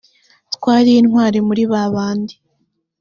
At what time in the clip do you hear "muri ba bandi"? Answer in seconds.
1.47-2.33